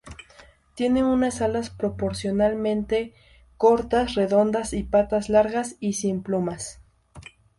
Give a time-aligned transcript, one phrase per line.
[0.73, 3.13] Tienen unas alas proporcionalmente
[3.57, 6.81] cortas, redondeadas, y patas largas y sin plumas.